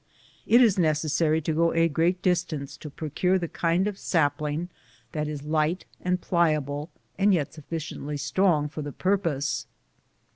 It 0.47 0.61
is' 0.63 0.79
necessary 0.79 1.41
to 1.41 1.53
go 1.53 1.73
a 1.75 1.87
great 1.87 2.23
distance 2.23 2.75
to 2.77 2.89
pro 2.89 3.11
cure 3.11 3.37
the 3.37 3.47
kind 3.47 3.85
of 3.85 3.99
sapling 3.99 4.69
that 5.11 5.27
is 5.27 5.43
light 5.43 5.85
and 6.01 6.19
pliable 6.19 6.89
and 7.19 7.35
yet 7.35 7.53
sufficiently 7.53 8.17
strong 8.17 8.67
for 8.67 8.81
the 8.81 8.93
purpose. 8.93 9.67